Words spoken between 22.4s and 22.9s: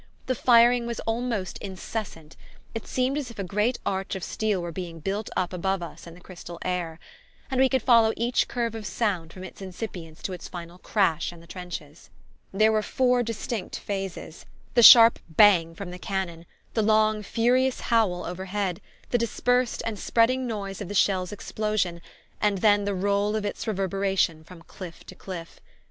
and then